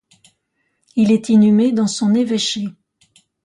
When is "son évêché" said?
1.85-2.69